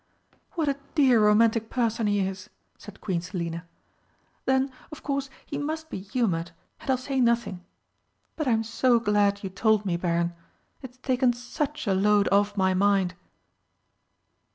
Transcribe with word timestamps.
"What 0.53 0.67
a 0.67 0.79
dear 0.95 1.23
romantic 1.23 1.69
person 1.69 2.07
he 2.07 2.21
is!" 2.21 2.49
said 2.75 3.01
Queen 3.01 3.21
Selina. 3.21 3.67
"Then, 4.45 4.71
of 4.91 5.03
course, 5.03 5.29
he 5.45 5.59
must 5.59 5.91
be 5.91 5.99
humoured 5.99 6.49
and 6.79 6.89
I'll 6.89 6.97
say 6.97 7.19
nothing. 7.21 7.63
But 8.35 8.47
I'm 8.47 8.63
so 8.63 8.99
glad 8.99 9.43
you 9.43 9.51
told 9.51 9.85
me, 9.85 9.97
Baron. 9.97 10.33
It's 10.81 10.97
taken 11.03 11.33
such 11.33 11.85
a 11.85 11.93
load 11.93 12.27
off 12.31 12.57
my 12.57 12.73
mind!" 12.73 13.13